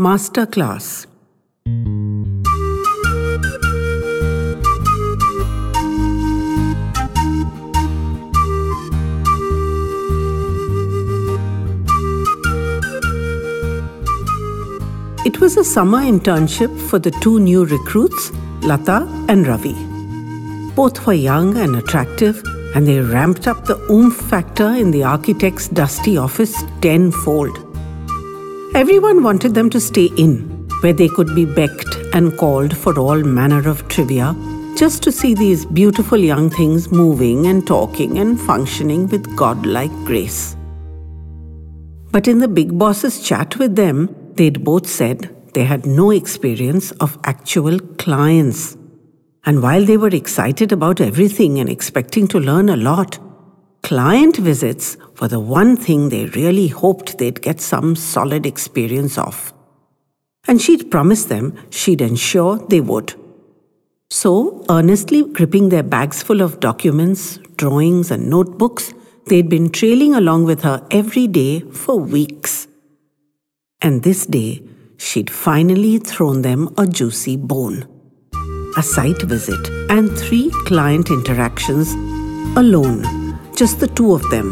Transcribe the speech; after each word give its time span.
Master 0.00 0.46
Class 0.46 1.08
It 15.24 15.40
was 15.40 15.56
a 15.56 15.64
summer 15.64 15.98
internship 15.98 16.78
for 16.88 17.00
the 17.00 17.10
two 17.20 17.40
new 17.40 17.64
recruits, 17.64 18.30
Lata 18.62 19.04
and 19.28 19.48
Ravi. 19.48 19.74
Both 20.76 21.08
were 21.08 21.14
young 21.14 21.56
and 21.56 21.74
attractive, 21.74 22.40
and 22.76 22.86
they 22.86 23.00
ramped 23.00 23.48
up 23.48 23.64
the 23.64 23.84
oomph 23.90 24.14
factor 24.14 24.68
in 24.74 24.92
the 24.92 25.02
architect's 25.02 25.66
dusty 25.66 26.16
office 26.16 26.62
tenfold. 26.80 27.67
Everyone 28.78 29.24
wanted 29.24 29.54
them 29.54 29.70
to 29.70 29.80
stay 29.80 30.08
in, 30.16 30.38
where 30.82 30.92
they 30.92 31.08
could 31.08 31.34
be 31.34 31.44
becked 31.44 31.96
and 32.14 32.38
called 32.38 32.76
for 32.76 32.96
all 32.96 33.20
manner 33.24 33.68
of 33.68 33.88
trivia, 33.88 34.36
just 34.76 35.02
to 35.02 35.10
see 35.10 35.34
these 35.34 35.66
beautiful 35.66 36.16
young 36.16 36.48
things 36.48 36.92
moving 36.92 37.48
and 37.48 37.66
talking 37.66 38.18
and 38.18 38.40
functioning 38.40 39.08
with 39.08 39.34
godlike 39.34 39.90
grace. 40.04 40.56
But 42.12 42.28
in 42.28 42.38
the 42.38 42.46
big 42.46 42.78
boss's 42.78 43.20
chat 43.20 43.58
with 43.58 43.74
them, 43.74 44.14
they'd 44.34 44.62
both 44.62 44.86
said 44.86 45.34
they 45.54 45.64
had 45.64 45.84
no 45.84 46.12
experience 46.12 46.92
of 47.00 47.18
actual 47.24 47.80
clients. 48.04 48.76
And 49.44 49.60
while 49.60 49.84
they 49.84 49.96
were 49.96 50.14
excited 50.14 50.70
about 50.70 51.00
everything 51.00 51.58
and 51.58 51.68
expecting 51.68 52.28
to 52.28 52.38
learn 52.38 52.68
a 52.68 52.76
lot, 52.76 53.18
client 53.88 54.36
visits 54.36 54.98
were 55.18 55.28
the 55.28 55.40
one 55.40 55.74
thing 55.74 56.10
they 56.10 56.26
really 56.26 56.68
hoped 56.68 57.16
they'd 57.16 57.40
get 57.40 57.58
some 57.58 57.96
solid 57.96 58.44
experience 58.44 59.16
of. 59.16 59.54
And 60.46 60.60
she'd 60.60 60.90
promised 60.90 61.30
them 61.30 61.56
she'd 61.70 62.02
ensure 62.02 62.58
they 62.58 62.82
would. 62.82 63.14
So, 64.10 64.62
earnestly 64.68 65.22
gripping 65.22 65.70
their 65.70 65.82
bags 65.82 66.22
full 66.22 66.42
of 66.42 66.60
documents, 66.60 67.38
drawings, 67.56 68.10
and 68.10 68.28
notebooks, 68.28 68.92
they'd 69.24 69.48
been 69.48 69.70
trailing 69.70 70.14
along 70.14 70.44
with 70.44 70.64
her 70.64 70.86
every 70.90 71.26
day 71.26 71.60
for 71.60 71.98
weeks. 71.98 72.68
And 73.80 74.02
this 74.02 74.26
day, 74.26 74.62
she'd 74.98 75.30
finally 75.30 75.96
thrown 75.96 76.42
them 76.42 76.74
a 76.76 76.86
juicy 76.86 77.38
bone. 77.38 77.88
A 78.76 78.82
site 78.82 79.22
visit 79.22 79.66
and 79.88 80.10
three 80.18 80.50
client 80.66 81.08
interactions 81.08 81.94
alone, 82.54 83.17
just 83.58 83.80
the 83.80 83.88
two 83.88 84.14
of 84.14 84.22
them. 84.30 84.50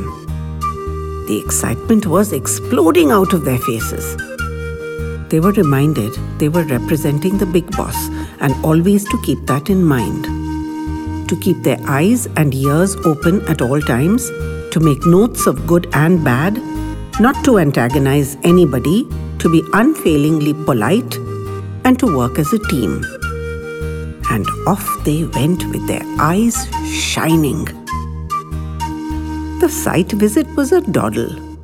The 1.29 1.41
excitement 1.45 2.07
was 2.07 2.33
exploding 2.33 3.13
out 3.13 3.33
of 3.33 3.45
their 3.45 3.59
faces. 3.59 4.17
They 5.29 5.39
were 5.39 5.53
reminded 5.53 6.13
they 6.41 6.49
were 6.49 6.65
representing 6.65 7.39
the 7.39 7.47
big 7.47 7.71
boss 7.77 8.09
and 8.41 8.53
always 8.65 9.05
to 9.05 9.23
keep 9.23 9.47
that 9.47 9.71
in 9.71 9.85
mind. 9.85 10.25
To 11.29 11.39
keep 11.41 11.63
their 11.63 11.79
eyes 11.87 12.27
and 12.37 12.53
ears 12.53 12.97
open 13.13 13.47
at 13.47 13.63
all 13.63 13.81
times, 13.81 14.29
to 14.73 14.81
make 14.81 15.07
notes 15.07 15.47
of 15.47 15.69
good 15.69 15.89
and 15.93 16.25
bad, 16.25 16.61
not 17.21 17.45
to 17.45 17.59
antagonize 17.61 18.37
anybody, 18.43 19.09
to 19.39 19.49
be 19.49 19.63
unfailingly 19.73 20.53
polite, 20.53 21.17
and 21.85 21.97
to 22.01 22.17
work 22.17 22.41
as 22.41 22.53
a 22.53 22.59
team. 22.71 23.05
And 24.31 24.47
off 24.67 24.85
they 25.05 25.25
went 25.27 25.65
with 25.67 25.87
their 25.87 26.03
eyes 26.19 26.67
shining. 26.87 27.69
The 29.67 29.73
site 29.73 30.13
visit 30.13 30.47
was 30.55 30.71
a 30.71 30.81
doddle. 30.81 31.59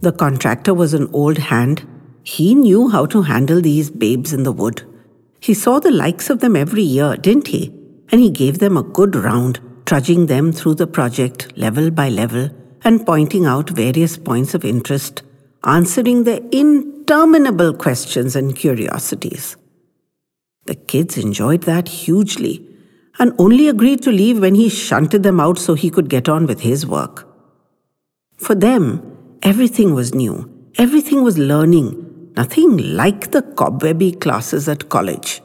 The 0.00 0.12
contractor 0.12 0.72
was 0.72 0.94
an 0.94 1.10
old 1.12 1.36
hand. 1.36 1.86
He 2.22 2.54
knew 2.54 2.88
how 2.88 3.04
to 3.04 3.20
handle 3.20 3.60
these 3.60 3.90
babes 3.90 4.32
in 4.32 4.44
the 4.44 4.50
wood. 4.50 4.82
He 5.40 5.52
saw 5.52 5.78
the 5.78 5.90
likes 5.90 6.30
of 6.30 6.40
them 6.40 6.56
every 6.56 6.80
year, 6.80 7.18
didn't 7.18 7.48
he? 7.48 7.70
And 8.10 8.22
he 8.22 8.30
gave 8.30 8.60
them 8.60 8.78
a 8.78 8.82
good 8.82 9.14
round, 9.14 9.60
trudging 9.84 10.24
them 10.24 10.52
through 10.52 10.76
the 10.76 10.86
project 10.86 11.52
level 11.54 11.90
by 11.90 12.08
level 12.08 12.48
and 12.82 13.04
pointing 13.04 13.44
out 13.44 13.68
various 13.68 14.16
points 14.16 14.54
of 14.54 14.64
interest, 14.64 15.22
answering 15.64 16.24
their 16.24 16.40
interminable 16.50 17.74
questions 17.74 18.34
and 18.34 18.56
curiosities. 18.56 19.58
The 20.64 20.76
kids 20.76 21.18
enjoyed 21.18 21.64
that 21.64 21.88
hugely 21.88 22.66
and 23.18 23.34
only 23.38 23.68
agreed 23.68 24.02
to 24.04 24.10
leave 24.10 24.40
when 24.40 24.54
he 24.54 24.70
shunted 24.70 25.22
them 25.22 25.40
out 25.40 25.58
so 25.58 25.74
he 25.74 25.90
could 25.90 26.08
get 26.08 26.26
on 26.26 26.46
with 26.46 26.60
his 26.60 26.86
work. 26.86 27.23
For 28.36 28.54
them, 28.54 29.38
everything 29.42 29.94
was 29.94 30.14
new, 30.14 30.50
everything 30.76 31.22
was 31.22 31.38
learning, 31.38 32.32
nothing 32.36 32.76
like 32.96 33.30
the 33.30 33.42
cobwebby 33.42 34.12
classes 34.12 34.68
at 34.68 34.88
college. 34.88 35.40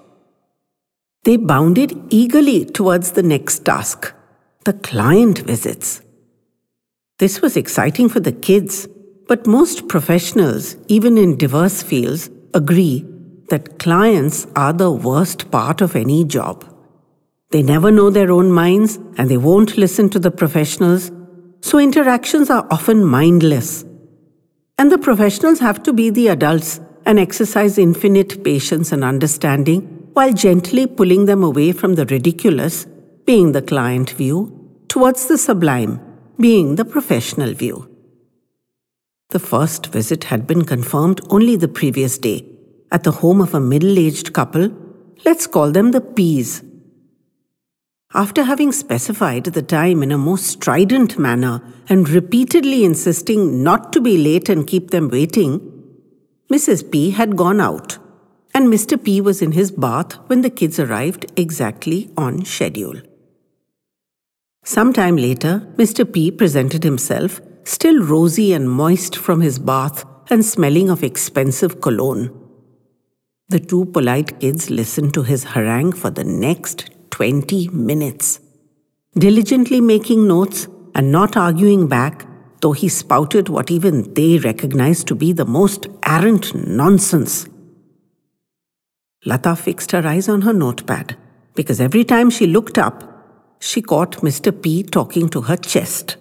They 1.24 1.38
bounded 1.38 1.98
eagerly 2.10 2.66
towards 2.66 3.12
the 3.12 3.24
next 3.24 3.66
task 3.66 4.14
the 4.66 4.74
client 4.74 5.40
visits. 5.40 6.02
This 7.18 7.42
was 7.42 7.58
exciting 7.58 8.10
for 8.10 8.20
the 8.20 8.32
kids, 8.32 8.88
but 9.28 9.48
most 9.48 9.88
professionals, 9.88 10.76
even 10.88 11.18
in 11.18 11.38
diverse 11.38 11.82
fields, 11.82 12.30
agree 12.54 13.06
that 13.50 13.80
clients 13.80 14.48
are 14.56 14.74
the 14.74 14.92
worst 14.92 15.50
part 15.50 15.82
of 15.82 15.96
any 15.96 16.24
job. 16.24 16.66
They 17.52 17.64
never 17.64 17.90
know 17.90 18.10
their 18.10 18.32
own 18.32 18.52
minds 18.52 18.98
and 19.18 19.30
they 19.30 19.38
won't 19.38 19.78
listen 19.78 20.10
to 20.10 20.20
the 20.20 20.32
professionals, 20.32 21.12
so 21.62 21.78
interactions 21.78 22.50
are 22.50 22.68
often 22.72 23.04
mindless. 23.04 23.86
And 24.78 24.92
the 24.92 24.98
professionals 24.98 25.60
have 25.60 25.84
to 25.84 25.94
be 25.94 26.10
the 26.10 26.30
adults 26.30 26.80
and 27.06 27.20
exercise 27.20 27.78
infinite 27.78 28.44
patience 28.44 28.92
and 28.92 29.04
understanding 29.04 29.82
while 30.14 30.34
gently 30.34 30.88
pulling 30.88 31.26
them 31.26 31.44
away 31.44 31.72
from 31.72 31.96
the 31.96 32.06
ridiculous, 32.06 32.86
being 33.26 33.52
the 33.52 33.62
client 33.62 34.12
view, 34.12 34.56
towards 34.88 35.28
the 35.28 35.38
sublime, 35.38 36.00
being 36.40 36.76
the 36.76 36.86
professional 36.86 37.54
view. 37.54 37.90
The 39.30 39.40
first 39.40 39.88
visit 39.88 40.26
had 40.26 40.48
been 40.48 40.66
confirmed 40.66 41.22
only 41.30 41.56
the 41.56 41.68
previous 41.68 42.18
day 42.18 42.46
at 42.92 43.04
the 43.04 43.12
home 43.12 43.42
of 43.42 43.54
a 43.54 43.60
middle 43.60 44.00
aged 44.00 44.34
couple. 44.34 44.72
Let's 45.26 45.46
call 45.46 45.72
them 45.72 45.92
the 45.92 46.02
P's. 46.02 46.64
After 48.14 48.44
having 48.44 48.72
specified 48.72 49.44
the 49.44 49.62
time 49.62 50.02
in 50.02 50.12
a 50.12 50.18
most 50.18 50.48
strident 50.48 51.20
manner 51.20 51.62
and 51.88 52.10
repeatedly 52.10 52.84
insisting 52.84 53.62
not 53.62 53.94
to 53.94 54.02
be 54.02 54.18
late 54.18 54.50
and 54.50 54.66
keep 54.66 54.90
them 54.90 55.10
waiting, 55.10 55.60
Mrs. 56.52 56.90
P 56.92 57.12
had 57.12 57.38
gone 57.38 57.62
out, 57.62 58.00
and 58.52 58.68
Mr. 58.68 59.02
P 59.02 59.22
was 59.22 59.44
in 59.44 59.52
his 59.52 59.70
bath 59.70 60.14
when 60.26 60.42
the 60.42 60.50
kids 60.50 60.80
arrived 60.80 61.32
exactly 61.36 62.10
on 62.18 62.46
schedule. 62.46 63.00
Some 64.64 64.92
time 64.92 65.16
later, 65.16 65.68
Mr. 65.76 66.12
P 66.12 66.32
presented 66.32 66.84
himself, 66.84 67.40
still 67.64 68.02
rosy 68.02 68.54
and 68.54 68.72
moist 68.72 69.16
from 69.16 69.42
his 69.42 69.60
bath 69.60 70.04
and 70.32 70.44
smelling 70.44 70.90
of 70.90 71.04
expensive 71.04 71.80
cologne. 71.80 72.32
The 73.50 73.60
two 73.60 73.86
polite 73.86 74.40
kids 74.40 74.72
listened 74.72 75.14
to 75.14 75.22
his 75.22 75.44
harangue 75.44 75.92
for 75.92 76.10
the 76.10 76.24
next 76.24 76.90
20 77.20 77.68
minutes, 77.74 78.40
diligently 79.14 79.82
making 79.82 80.26
notes 80.26 80.70
and 80.96 81.12
not 81.12 81.36
arguing 81.36 81.86
back, 81.86 82.26
though 82.62 82.72
he 82.72 82.88
spouted 82.88 83.50
what 83.50 83.70
even 83.70 84.14
they 84.14 84.38
recognized 84.38 85.06
to 85.06 85.16
be 85.16 85.34
the 85.34 85.44
most 85.44 85.88
arrant 86.06 86.56
nonsense. 86.56 87.46
Lata 89.26 89.58
fixed 89.58 89.92
her 89.92 90.08
eyes 90.08 90.30
on 90.30 90.44
her 90.44 90.54
notepad 90.54 91.18
because 91.56 91.82
every 91.82 92.06
time 92.06 92.30
she 92.30 92.48
looked 92.48 92.78
up, 92.78 93.04
she 93.60 93.82
caught 93.82 94.22
Mr. 94.22 94.54
P 94.62 94.82
talking 94.82 95.28
to 95.28 95.42
her 95.42 95.58
chest. 95.58 96.16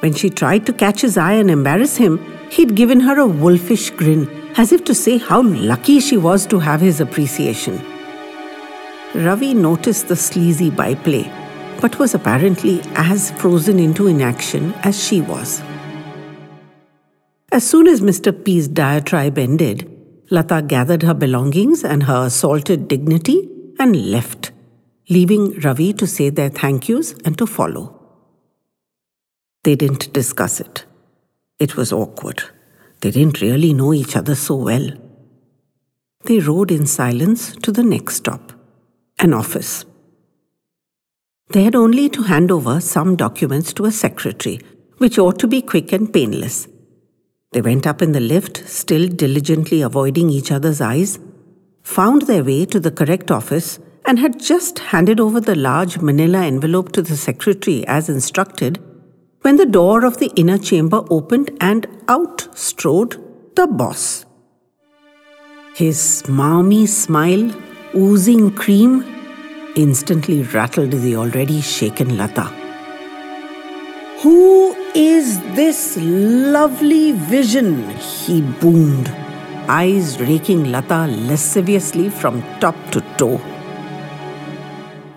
When 0.00 0.12
she 0.12 0.28
tried 0.28 0.66
to 0.66 0.74
catch 0.74 1.00
his 1.00 1.16
eye 1.16 1.38
and 1.44 1.50
embarrass 1.50 1.96
him, 1.96 2.20
he'd 2.50 2.74
given 2.74 3.00
her 3.00 3.18
a 3.18 3.26
wolfish 3.26 3.88
grin, 3.88 4.28
as 4.58 4.72
if 4.72 4.84
to 4.84 4.94
say 4.94 5.16
how 5.16 5.40
lucky 5.40 6.00
she 6.00 6.18
was 6.18 6.46
to 6.48 6.58
have 6.58 6.82
his 6.82 7.00
appreciation. 7.00 7.80
Ravi 9.14 9.54
noticed 9.54 10.08
the 10.08 10.16
sleazy 10.16 10.70
byplay, 10.70 11.30
but 11.80 11.98
was 11.98 12.14
apparently 12.14 12.80
as 12.94 13.30
frozen 13.32 13.78
into 13.78 14.06
inaction 14.06 14.72
as 14.82 15.02
she 15.02 15.20
was. 15.20 15.62
As 17.52 17.68
soon 17.68 17.88
as 17.88 18.00
Mr. 18.00 18.32
P's 18.44 18.68
diatribe 18.68 19.38
ended, 19.38 19.90
Lata 20.30 20.62
gathered 20.62 21.02
her 21.02 21.14
belongings 21.14 21.82
and 21.84 22.04
her 22.04 22.26
assaulted 22.26 22.86
dignity 22.86 23.48
and 23.78 24.10
left 24.10 24.52
leaving 25.10 25.58
Ravi 25.60 25.92
to 25.94 26.06
say 26.06 26.30
their 26.30 26.48
thank 26.48 26.88
yous 26.88 27.12
and 27.24 27.36
to 27.36 27.46
follow. 27.46 27.84
They 29.64 29.74
didn't 29.74 30.12
discuss 30.12 30.60
it. 30.60 30.86
It 31.58 31.76
was 31.76 31.92
awkward. 31.92 32.44
They 33.00 33.10
didn't 33.10 33.40
really 33.42 33.74
know 33.74 33.92
each 33.92 34.16
other 34.16 34.36
so 34.36 34.54
well. 34.54 34.88
They 36.24 36.38
rode 36.38 36.70
in 36.70 36.86
silence 36.86 37.56
to 37.56 37.72
the 37.72 37.82
next 37.82 38.16
stop 38.16 38.52
an 39.20 39.34
office. 39.34 39.84
They 41.50 41.64
had 41.64 41.74
only 41.74 42.08
to 42.10 42.22
hand 42.22 42.50
over 42.50 42.80
some 42.80 43.16
documents 43.16 43.72
to 43.74 43.84
a 43.84 43.92
secretary, 43.92 44.60
which 44.98 45.18
ought 45.18 45.38
to 45.40 45.48
be 45.48 45.62
quick 45.62 45.92
and 45.92 46.12
painless. 46.12 46.68
They 47.52 47.60
went 47.60 47.86
up 47.86 48.00
in 48.00 48.12
the 48.12 48.20
lift, 48.20 48.68
still 48.68 49.08
diligently 49.08 49.82
avoiding 49.82 50.30
each 50.30 50.52
other's 50.52 50.80
eyes, 50.80 51.18
found 51.82 52.22
their 52.22 52.44
way 52.44 52.64
to 52.66 52.78
the 52.78 52.92
correct 52.92 53.30
office, 53.30 53.80
and 54.06 54.18
had 54.18 54.40
just 54.40 54.78
handed 54.78 55.20
over 55.20 55.40
the 55.40 55.56
large 55.56 55.98
manila 55.98 56.38
envelope 56.38 56.92
to 56.92 57.02
the 57.02 57.16
secretary 57.16 57.86
as 57.86 58.08
instructed 58.08 58.78
when 59.42 59.56
the 59.56 59.66
door 59.66 60.04
of 60.04 60.18
the 60.18 60.30
inner 60.36 60.58
chamber 60.58 61.04
opened 61.10 61.50
and 61.60 61.86
out 62.08 62.48
strode 62.56 63.22
the 63.56 63.66
boss. 63.66 64.24
His 65.74 65.98
smarmy 65.98 66.86
smile, 66.86 67.50
oozing 67.94 68.54
cream, 68.54 69.04
instantly 69.76 70.42
rattled 70.42 70.92
the 70.92 71.16
already 71.16 71.60
shaken 71.60 72.16
Lata. 72.16 72.44
Who 74.22 74.74
is 74.94 75.40
this 75.54 75.96
lovely 76.00 77.12
vision? 77.12 77.88
he 77.98 78.42
boomed, 78.42 79.08
eyes 79.68 80.20
raking 80.20 80.70
Lata 80.70 81.06
lasciviously 81.06 82.10
from 82.10 82.42
top 82.60 82.76
to 82.92 83.00
toe. 83.16 83.40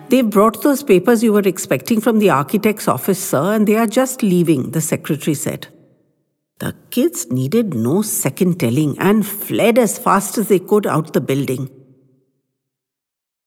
They've 0.08 0.28
brought 0.28 0.62
those 0.62 0.82
papers 0.82 1.22
you 1.22 1.32
were 1.32 1.40
expecting 1.40 2.00
from 2.00 2.18
the 2.18 2.30
architect's 2.30 2.88
office, 2.88 3.22
sir, 3.22 3.54
and 3.54 3.66
they 3.66 3.76
are 3.76 3.86
just 3.86 4.22
leaving, 4.22 4.70
the 4.70 4.80
secretary 4.80 5.34
said. 5.34 5.68
The 6.60 6.74
kids 6.90 7.30
needed 7.30 7.74
no 7.74 8.02
second 8.02 8.60
telling 8.60 8.96
and 8.98 9.26
fled 9.26 9.76
as 9.76 9.98
fast 9.98 10.38
as 10.38 10.48
they 10.48 10.60
could 10.60 10.86
out 10.86 11.12
the 11.12 11.20
building. 11.20 11.68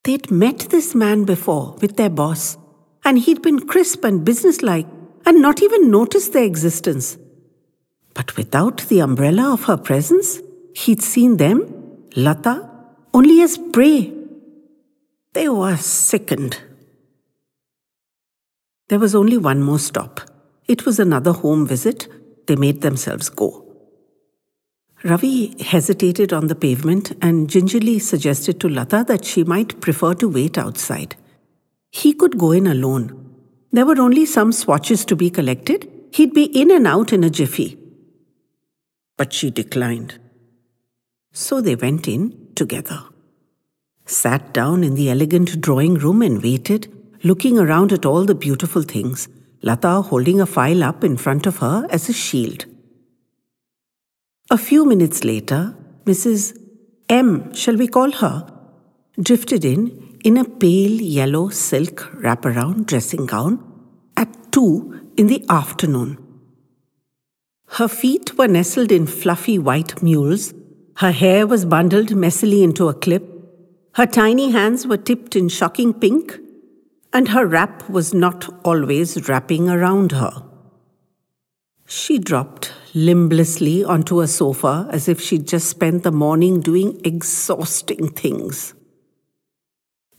They'd 0.08 0.30
met 0.30 0.60
this 0.70 0.94
man 0.94 1.24
before 1.24 1.76
with 1.82 1.98
their 1.98 2.08
boss, 2.08 2.56
and 3.04 3.18
he'd 3.18 3.42
been 3.42 3.66
crisp 3.66 4.04
and 4.04 4.24
businesslike 4.24 4.86
and 5.26 5.42
not 5.42 5.60
even 5.60 5.90
noticed 5.90 6.32
their 6.32 6.44
existence. 6.44 7.18
But 8.14 8.34
without 8.34 8.78
the 8.88 9.00
umbrella 9.00 9.52
of 9.52 9.64
her 9.64 9.76
presence, 9.76 10.40
he'd 10.74 11.02
seen 11.02 11.36
them, 11.36 12.06
Lata, 12.16 12.70
only 13.12 13.42
as 13.42 13.58
prey 13.58 14.14
they 15.34 15.46
were 15.50 15.76
sickened. 15.76 16.58
There 18.88 18.98
was 18.98 19.14
only 19.14 19.36
one 19.36 19.62
more 19.62 19.78
stop. 19.78 20.22
It 20.66 20.86
was 20.86 20.98
another 20.98 21.32
home 21.32 21.66
visit. 21.66 22.08
They 22.46 22.56
made 22.56 22.80
themselves 22.80 23.28
go. 23.28 23.67
Ravi 25.04 25.54
hesitated 25.62 26.32
on 26.32 26.48
the 26.48 26.54
pavement 26.54 27.12
and 27.22 27.48
gingerly 27.48 27.98
suggested 27.98 28.60
to 28.60 28.68
Lata 28.68 29.04
that 29.06 29.24
she 29.24 29.44
might 29.44 29.80
prefer 29.80 30.14
to 30.14 30.28
wait 30.28 30.58
outside. 30.58 31.16
He 31.90 32.12
could 32.12 32.38
go 32.38 32.52
in 32.52 32.66
alone. 32.66 33.14
There 33.70 33.86
were 33.86 34.00
only 34.00 34.26
some 34.26 34.52
swatches 34.52 35.04
to 35.06 35.16
be 35.16 35.30
collected. 35.30 35.90
He'd 36.12 36.34
be 36.34 36.44
in 36.44 36.70
and 36.70 36.86
out 36.86 37.12
in 37.12 37.22
a 37.22 37.30
jiffy. 37.30 37.78
But 39.16 39.32
she 39.32 39.50
declined. 39.50 40.18
So 41.32 41.60
they 41.60 41.76
went 41.76 42.08
in 42.08 42.48
together 42.54 43.04
sat 44.10 44.52
down 44.54 44.82
in 44.82 44.94
the 44.94 45.10
elegant 45.10 45.60
drawing 45.60 45.94
room 45.94 46.22
and 46.22 46.42
waited, 46.42 46.92
looking 47.22 47.58
around 47.58 47.92
at 47.92 48.06
all 48.06 48.24
the 48.24 48.34
beautiful 48.34 48.82
things, 48.82 49.28
Lata 49.62 50.00
holding 50.02 50.40
a 50.40 50.46
file 50.46 50.82
up 50.82 51.04
in 51.04 51.16
front 51.16 51.46
of 51.46 51.58
her 51.58 51.86
as 51.90 52.08
a 52.08 52.12
shield. 52.12 52.64
A 54.50 54.56
few 54.56 54.86
minutes 54.86 55.24
later, 55.24 55.76
Mrs. 56.06 56.58
M, 57.10 57.52
shall 57.52 57.76
we 57.76 57.86
call 57.86 58.10
her, 58.12 58.50
drifted 59.20 59.62
in 59.62 60.18
in 60.24 60.38
a 60.38 60.44
pale 60.44 61.02
yellow 61.02 61.50
silk 61.50 62.00
wraparound 62.14 62.86
dressing 62.86 63.26
gown 63.26 63.58
at 64.16 64.50
two 64.50 65.00
in 65.18 65.26
the 65.26 65.44
afternoon. 65.50 66.16
Her 67.72 67.88
feet 67.88 68.38
were 68.38 68.48
nestled 68.48 68.90
in 68.90 69.06
fluffy 69.06 69.58
white 69.58 70.02
mules, 70.02 70.54
her 70.96 71.12
hair 71.12 71.46
was 71.46 71.66
bundled 71.66 72.08
messily 72.08 72.62
into 72.62 72.88
a 72.88 72.94
clip, 72.94 73.24
her 73.96 74.06
tiny 74.06 74.50
hands 74.50 74.86
were 74.86 74.96
tipped 74.96 75.36
in 75.36 75.50
shocking 75.50 75.92
pink, 75.92 76.38
and 77.12 77.28
her 77.28 77.44
wrap 77.44 77.86
was 77.90 78.14
not 78.14 78.48
always 78.64 79.28
wrapping 79.28 79.68
around 79.68 80.12
her. 80.12 80.42
She 81.84 82.18
dropped 82.18 82.72
limblessly 83.06 83.84
onto 83.84 84.20
a 84.20 84.26
sofa 84.26 84.88
as 84.90 85.08
if 85.08 85.20
she'd 85.20 85.46
just 85.46 85.68
spent 85.68 86.02
the 86.02 86.10
morning 86.10 86.60
doing 86.60 87.00
exhausting 87.04 88.08
things. 88.08 88.74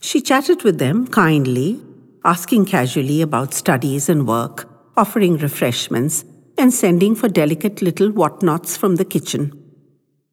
She 0.00 0.20
chatted 0.20 0.62
with 0.62 0.78
them 0.78 1.06
kindly, 1.06 1.80
asking 2.24 2.64
casually 2.66 3.20
about 3.20 3.52
studies 3.52 4.08
and 4.08 4.26
work, 4.26 4.68
offering 4.96 5.36
refreshments, 5.36 6.24
and 6.56 6.72
sending 6.72 7.14
for 7.14 7.28
delicate 7.28 7.82
little 7.82 8.10
whatnots 8.10 8.76
from 8.76 8.96
the 8.96 9.04
kitchen. 9.04 9.52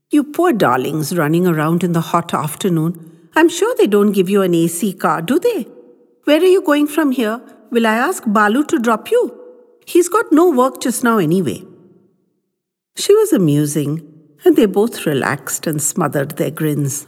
You 0.10 0.24
poor 0.24 0.54
darlings 0.54 1.16
running 1.18 1.46
around 1.46 1.84
in 1.84 1.92
the 1.92 2.02
hot 2.12 2.34
afternoon 2.34 3.08
I'm 3.38 3.50
sure 3.50 3.76
they 3.76 3.86
don't 3.86 4.14
give 4.14 4.30
you 4.32 4.42
an 4.42 4.56
AC 4.56 4.94
car, 4.94 5.22
do 5.22 5.38
they? 5.38 5.68
Where 6.24 6.40
are 6.40 6.54
you 6.54 6.64
going 6.64 6.88
from 6.88 7.12
here? 7.12 7.40
Will 7.70 7.86
I 7.86 7.96
ask 7.96 8.24
Balu 8.24 8.64
to 8.70 8.80
drop 8.80 9.12
you? 9.12 9.22
He's 9.86 10.10
got 10.10 10.32
no 10.32 10.50
work 10.50 10.82
just 10.82 11.04
now 11.04 11.20
anyway. 11.20 11.64
She 12.98 13.14
was 13.14 13.32
amusing, 13.32 14.02
and 14.44 14.56
they 14.56 14.66
both 14.66 15.06
relaxed 15.06 15.68
and 15.68 15.80
smothered 15.80 16.32
their 16.38 16.50
grins. 16.50 17.06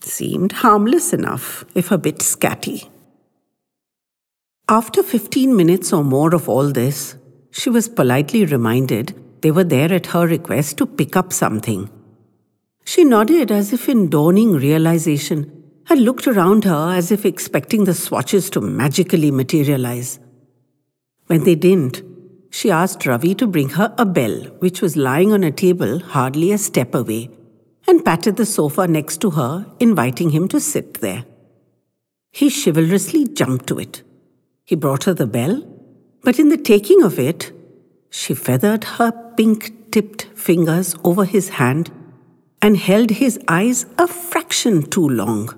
Seemed 0.00 0.50
harmless 0.50 1.12
enough, 1.12 1.64
if 1.76 1.92
a 1.92 1.98
bit 1.98 2.18
scatty. 2.18 2.88
After 4.68 5.04
15 5.04 5.54
minutes 5.54 5.92
or 5.92 6.02
more 6.02 6.34
of 6.34 6.48
all 6.48 6.72
this, 6.72 7.14
she 7.52 7.70
was 7.70 7.88
politely 7.88 8.44
reminded 8.44 9.14
they 9.42 9.52
were 9.52 9.64
there 9.64 9.92
at 9.92 10.06
her 10.06 10.26
request 10.26 10.78
to 10.78 10.86
pick 10.86 11.16
up 11.16 11.32
something. 11.32 11.88
She 12.84 13.04
nodded 13.04 13.52
as 13.52 13.72
if 13.72 13.88
in 13.88 14.10
dawning 14.10 14.54
realization 14.54 15.52
and 15.88 16.04
looked 16.04 16.26
around 16.26 16.64
her 16.64 16.94
as 16.96 17.12
if 17.12 17.24
expecting 17.24 17.84
the 17.84 17.94
swatches 17.94 18.50
to 18.50 18.60
magically 18.60 19.30
materialize. 19.30 20.18
When 21.26 21.44
they 21.44 21.54
didn't, 21.54 22.02
she 22.50 22.70
asked 22.70 23.06
Ravi 23.06 23.34
to 23.36 23.46
bring 23.46 23.70
her 23.70 23.94
a 23.96 24.04
bell, 24.04 24.42
which 24.58 24.82
was 24.82 24.96
lying 24.96 25.32
on 25.32 25.44
a 25.44 25.50
table 25.52 26.00
hardly 26.00 26.52
a 26.52 26.58
step 26.58 26.94
away, 26.94 27.30
and 27.86 28.04
patted 28.04 28.36
the 28.36 28.46
sofa 28.46 28.86
next 28.86 29.20
to 29.22 29.30
her, 29.30 29.66
inviting 29.78 30.30
him 30.30 30.48
to 30.48 30.60
sit 30.60 30.94
there. 31.00 31.24
He 32.32 32.50
chivalrously 32.50 33.26
jumped 33.26 33.66
to 33.68 33.78
it. 33.78 34.02
He 34.64 34.74
brought 34.76 35.04
her 35.04 35.14
the 35.14 35.26
bell, 35.26 35.62
but 36.22 36.38
in 36.38 36.48
the 36.48 36.56
taking 36.56 37.02
of 37.02 37.18
it, 37.18 37.52
she 38.10 38.34
feathered 38.34 38.84
her 38.84 39.12
pink 39.36 39.90
tipped 39.90 40.24
fingers 40.34 40.94
over 41.04 41.24
his 41.24 41.50
hand 41.50 41.90
and 42.62 42.76
held 42.76 43.10
his 43.10 43.38
eyes 43.48 43.86
a 43.98 44.06
fraction 44.06 44.82
too 44.82 45.08
long. 45.08 45.48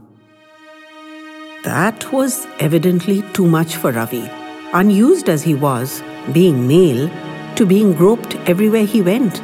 That 1.65 2.13
was 2.13 2.47
evidently 2.59 3.23
too 3.33 3.47
much 3.47 3.77
for 3.77 3.93
Ravi, 3.93 4.31
unused 4.73 5.29
as 5.29 5.43
he 5.43 5.55
was, 5.55 6.03
being 6.33 6.67
male, 6.67 7.11
to 7.57 7.67
being 7.67 7.93
groped 7.93 8.37
everywhere 8.49 8.85
he 8.85 9.03
went. 9.03 9.43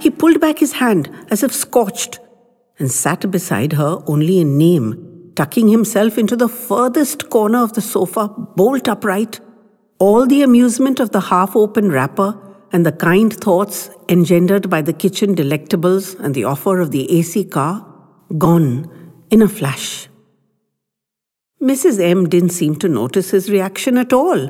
He 0.00 0.10
pulled 0.10 0.40
back 0.40 0.58
his 0.58 0.72
hand 0.72 1.10
as 1.30 1.42
if 1.42 1.52
scorched 1.52 2.18
and 2.78 2.90
sat 2.90 3.30
beside 3.30 3.72
her 3.74 4.02
only 4.06 4.40
in 4.40 4.58
name, 4.58 5.32
tucking 5.34 5.68
himself 5.68 6.18
into 6.18 6.36
the 6.36 6.48
furthest 6.48 7.30
corner 7.30 7.62
of 7.62 7.72
the 7.72 7.80
sofa, 7.80 8.28
bolt 8.28 8.88
upright, 8.88 9.40
all 9.98 10.26
the 10.26 10.42
amusement 10.42 11.00
of 11.00 11.10
the 11.10 11.20
half 11.20 11.56
open 11.56 11.90
wrapper 11.90 12.38
and 12.72 12.84
the 12.84 12.92
kind 12.92 13.32
thoughts 13.32 13.90
engendered 14.08 14.68
by 14.68 14.82
the 14.82 14.92
kitchen 14.92 15.34
delectables 15.34 16.18
and 16.20 16.34
the 16.34 16.44
offer 16.44 16.80
of 16.80 16.90
the 16.90 17.18
AC 17.18 17.44
car 17.44 17.86
gone 18.36 18.90
in 19.30 19.40
a 19.40 19.48
flash. 19.48 20.08
Mrs. 21.66 21.98
M 22.00 22.28
didn't 22.28 22.50
seem 22.50 22.76
to 22.76 22.88
notice 22.88 23.30
his 23.30 23.50
reaction 23.50 23.98
at 23.98 24.12
all 24.12 24.40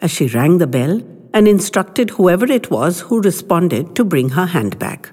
as 0.00 0.10
she 0.10 0.26
rang 0.26 0.58
the 0.58 0.66
bell 0.66 1.00
and 1.32 1.46
instructed 1.46 2.10
whoever 2.10 2.46
it 2.46 2.68
was 2.68 3.02
who 3.02 3.20
responded 3.20 3.94
to 3.94 4.04
bring 4.04 4.30
her 4.30 4.46
handbag. 4.46 5.08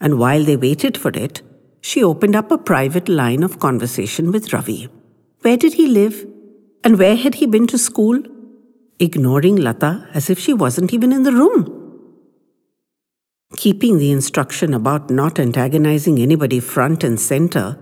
And 0.00 0.18
while 0.18 0.42
they 0.42 0.56
waited 0.56 0.96
for 0.98 1.10
it, 1.10 1.42
she 1.80 2.02
opened 2.02 2.34
up 2.34 2.50
a 2.50 2.58
private 2.58 3.08
line 3.08 3.44
of 3.44 3.60
conversation 3.60 4.32
with 4.32 4.52
Ravi. 4.52 4.88
Where 5.42 5.56
did 5.56 5.74
he 5.74 5.86
live? 5.86 6.26
And 6.82 6.98
where 6.98 7.16
had 7.16 7.36
he 7.36 7.46
been 7.46 7.68
to 7.68 7.78
school? 7.78 8.20
ignoring 8.98 9.56
Lata 9.56 10.08
as 10.12 10.28
if 10.28 10.38
she 10.38 10.52
wasn't 10.52 10.92
even 10.92 11.12
in 11.12 11.22
the 11.22 11.32
room. 11.32 11.60
Keeping 13.56 13.98
the 13.98 14.10
instruction 14.10 14.74
about 14.74 15.10
not 15.10 15.38
antagonizing 15.38 16.18
anybody 16.18 16.60
front 16.60 17.02
and 17.02 17.18
center, 17.18 17.78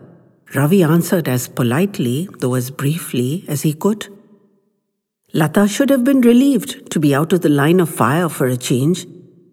Ravi 0.54 0.82
answered 0.82 1.28
as 1.28 1.48
politely, 1.48 2.28
though 2.38 2.54
as 2.54 2.70
briefly, 2.70 3.44
as 3.48 3.62
he 3.62 3.72
could. 3.72 4.08
Lata 5.34 5.68
should 5.68 5.90
have 5.90 6.04
been 6.04 6.22
relieved 6.22 6.90
to 6.90 6.98
be 6.98 7.14
out 7.14 7.32
of 7.32 7.42
the 7.42 7.50
line 7.50 7.80
of 7.80 7.90
fire 7.90 8.28
for 8.28 8.46
a 8.46 8.56
change, 8.56 9.06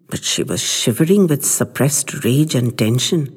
but 0.08 0.24
she 0.24 0.42
was 0.42 0.62
shivering 0.62 1.26
with 1.26 1.44
suppressed 1.44 2.24
rage 2.24 2.54
and 2.54 2.78
tension. 2.78 3.32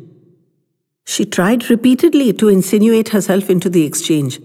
She 1.05 1.25
tried 1.25 1.69
repeatedly 1.69 2.31
to 2.33 2.47
insinuate 2.47 3.09
herself 3.09 3.49
into 3.49 3.69
the 3.69 3.85
exchange, 3.85 4.39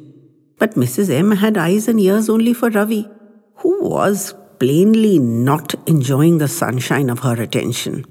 but 0.58 0.74
Mrs. 0.74 1.10
M 1.10 1.32
had 1.32 1.56
eyes 1.56 1.86
and 1.86 2.00
ears 2.00 2.28
only 2.28 2.52
for 2.52 2.70
Ravi 2.70 3.08
who 3.56 3.88
was 3.88 4.34
plainly 4.58 5.18
not 5.18 5.74
enjoying 5.88 6.38
the 6.38 6.48
sunshine 6.48 7.10
of 7.10 7.20
her 7.20 7.40
attention. 7.40 8.04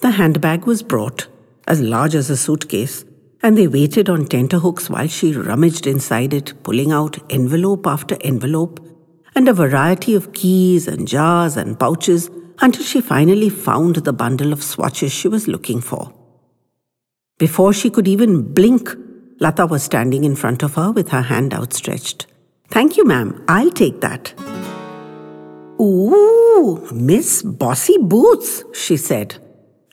The 0.00 0.12
handbag 0.12 0.64
was 0.64 0.82
brought, 0.82 1.28
as 1.66 1.80
large 1.80 2.14
as 2.14 2.30
a 2.30 2.36
suitcase, 2.36 3.04
and 3.42 3.58
they 3.58 3.68
waited 3.68 4.08
on 4.08 4.26
tenterhooks 4.26 4.88
while 4.88 5.06
she 5.06 5.32
rummaged 5.32 5.86
inside 5.86 6.32
it, 6.32 6.54
pulling 6.62 6.92
out 6.92 7.18
envelope 7.30 7.86
after 7.86 8.16
envelope 8.22 8.80
and 9.34 9.48
a 9.48 9.52
variety 9.52 10.14
of 10.14 10.32
keys 10.32 10.86
and 10.86 11.08
jars 11.08 11.56
and 11.56 11.78
pouches 11.78 12.30
until 12.60 12.84
she 12.84 13.00
finally 13.00 13.50
found 13.50 13.96
the 13.96 14.12
bundle 14.12 14.52
of 14.52 14.62
swatches 14.62 15.12
she 15.12 15.28
was 15.28 15.48
looking 15.48 15.80
for. 15.80 16.12
Before 17.38 17.72
she 17.72 17.90
could 17.90 18.06
even 18.06 18.52
blink, 18.54 18.90
Lata 19.40 19.66
was 19.66 19.82
standing 19.82 20.24
in 20.24 20.36
front 20.36 20.62
of 20.62 20.74
her 20.76 20.92
with 20.92 21.08
her 21.08 21.22
hand 21.22 21.52
outstretched. 21.52 22.26
Thank 22.68 22.96
you, 22.96 23.04
ma'am. 23.04 23.44
I'll 23.48 23.72
take 23.72 24.00
that. 24.00 24.32
Ooh, 25.80 26.88
Miss 26.92 27.42
Bossy 27.42 27.98
Boots, 27.98 28.62
she 28.72 28.96
said, 28.96 29.36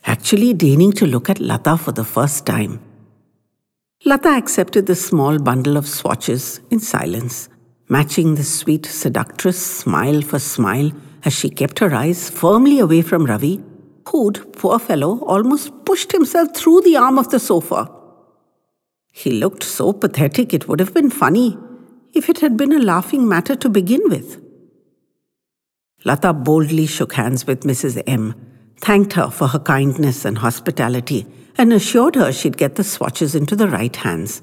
actually 0.04 0.52
deigning 0.54 0.92
to 0.92 1.06
look 1.06 1.30
at 1.30 1.40
Lata 1.40 1.76
for 1.76 1.92
the 1.92 2.04
first 2.04 2.46
time. 2.46 2.80
Lata 4.04 4.30
accepted 4.30 4.86
the 4.86 4.96
small 4.96 5.38
bundle 5.38 5.76
of 5.76 5.86
swatches 5.86 6.60
in 6.70 6.80
silence, 6.80 7.48
matching 7.88 8.34
the 8.34 8.42
sweet, 8.42 8.84
seductress 8.86 9.64
smile 9.64 10.22
for 10.22 10.38
smile 10.38 10.90
as 11.24 11.32
she 11.32 11.48
kept 11.48 11.78
her 11.78 11.94
eyes 11.94 12.28
firmly 12.28 12.78
away 12.80 13.02
from 13.02 13.26
Ravi, 13.26 13.62
who'd, 14.08 14.52
poor 14.54 14.78
fellow, 14.78 15.20
almost 15.20 15.84
pushed 15.84 16.10
himself 16.10 16.54
through 16.54 16.80
the 16.80 16.96
arm 16.96 17.18
of 17.18 17.30
the 17.30 17.38
sofa. 17.38 17.90
He 19.12 19.30
looked 19.30 19.62
so 19.62 19.92
pathetic 19.92 20.52
it 20.52 20.66
would 20.66 20.80
have 20.80 20.94
been 20.94 21.10
funny 21.10 21.56
if 22.12 22.28
it 22.28 22.40
had 22.40 22.56
been 22.56 22.72
a 22.72 22.78
laughing 22.78 23.28
matter 23.28 23.54
to 23.54 23.68
begin 23.68 24.00
with. 24.06 24.42
Lata 26.04 26.32
boldly 26.32 26.86
shook 26.86 27.12
hands 27.14 27.46
with 27.46 27.60
Mrs. 27.60 28.02
M, 28.06 28.34
thanked 28.82 29.14
her 29.14 29.30
for 29.30 29.48
her 29.48 29.58
kindness 29.60 30.24
and 30.24 30.38
hospitality, 30.38 31.24
and 31.56 31.72
assured 31.72 32.16
her 32.16 32.32
she'd 32.32 32.58
get 32.58 32.74
the 32.74 32.84
swatches 32.84 33.34
into 33.34 33.56
the 33.56 33.68
right 33.68 33.94
hands. 33.96 34.42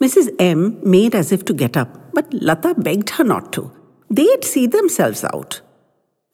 Mrs. 0.00 0.34
M 0.38 0.80
made 0.82 1.14
as 1.14 1.30
if 1.30 1.44
to 1.44 1.52
get 1.52 1.76
up, 1.76 2.12
but 2.14 2.32
Lata 2.32 2.74
begged 2.74 3.10
her 3.10 3.24
not 3.24 3.52
to. 3.52 3.70
They'd 4.08 4.44
see 4.44 4.66
themselves 4.66 5.22
out. 5.24 5.60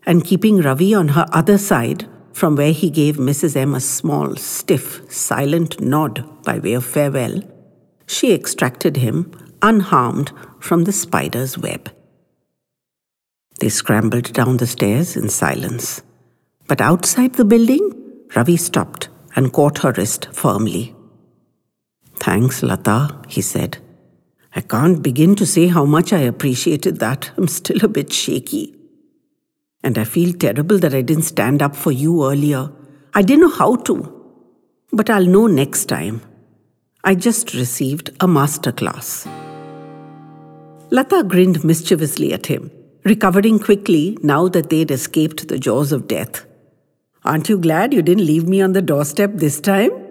And 0.07 0.25
keeping 0.25 0.63
Ravi 0.63 0.95
on 0.95 1.09
her 1.09 1.27
other 1.33 1.59
side, 1.59 2.09
from 2.33 2.55
where 2.55 2.73
he 2.73 2.91
gave 2.91 3.17
Mrs. 3.17 3.57
M 3.57 3.75
a 3.75 3.81
small, 3.81 4.37
stiff, 4.37 5.01
silent 5.13 5.81
nod 5.81 6.25
by 6.45 6.59
way 6.61 6.75
of 6.75 6.87
farewell, 6.87 7.43
she 8.07 8.33
extracted 8.33 8.99
him, 8.99 9.33
unharmed, 9.63 10.31
from 10.61 10.85
the 10.85 10.93
spider's 10.93 11.59
web. 11.59 11.91
They 13.59 13.69
scrambled 13.69 14.33
down 14.33 14.59
the 14.59 14.67
stairs 14.67 15.17
in 15.17 15.29
silence. 15.29 16.03
But 16.69 16.81
outside 16.81 17.35
the 17.35 17.45
building, 17.45 17.93
Ravi 18.35 18.57
stopped 18.57 19.09
and 19.35 19.53
caught 19.53 19.79
her 19.79 19.93
wrist 19.93 20.29
firmly. 20.33 20.95
Thanks, 22.17 22.63
Lata, 22.63 23.23
he 23.29 23.41
said. 23.41 23.79
I 24.55 24.63
can't 24.63 25.03
begin 25.03 25.37
to 25.37 25.47
say 25.47 25.69
how 25.69 25.85
much 25.85 26.13
I 26.13 26.21
appreciated 26.21 26.99
that. 26.99 27.31
I'm 27.37 27.47
still 27.47 27.85
a 27.85 27.89
bit 27.89 28.13
shaky. 28.13 28.75
And 29.83 29.99
I 29.99 30.05
feel 30.05 30.33
terrible 30.33 30.79
that 30.79 30.95
I 30.95 31.03
didn't 31.03 31.25
stand 31.25 31.63
up 31.63 31.77
for 31.77 31.93
you 31.93 32.25
earlier. 32.25 32.73
I 33.15 33.23
didn't 33.23 33.43
know 33.43 33.57
how 33.57 33.77
to. 33.77 34.13
But 34.93 35.11
I'll 35.11 35.27
know 35.27 35.47
next 35.47 35.87
time. 35.87 36.23
I 37.05 37.15
just 37.15 37.55
received 37.55 38.11
a 38.21 38.27
master 38.27 38.73
class. 38.73 39.29
Lata 40.91 41.23
grinned 41.23 41.63
mischievously 41.63 42.33
at 42.33 42.47
him 42.47 42.71
recovering 43.07 43.61
quickly 43.61 44.19
now 44.23 44.49
that 44.49 44.69
they'd 44.69 44.91
escaped 44.91 45.47
the 45.49 45.59
jaws 45.59 45.93
of 45.93 46.09
death. 46.09 46.45
Aren't 47.27 47.49
you 47.49 47.59
glad 47.59 47.93
you 47.93 48.03
didn't 48.03 48.25
leave 48.25 48.49
me 48.49 48.61
on 48.63 48.73
the 48.73 48.81
doorstep 48.81 49.33
this 49.35 49.61
time? 49.61 50.06